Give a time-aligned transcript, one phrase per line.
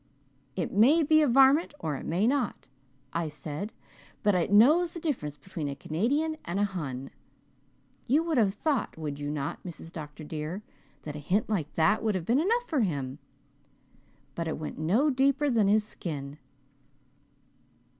[0.55, 2.67] 'It may be a varmint or it may not,'
[3.13, 3.71] I said,
[4.23, 7.11] 'but it knows the difference between a Canadian and a Hun.'
[8.07, 9.91] You would have thought, would you not, Mrs.
[9.91, 10.23] Dr.
[10.23, 10.63] dear,
[11.03, 13.19] that a hint like that would have been enough for him!
[14.33, 16.39] But it went no deeper than his skin.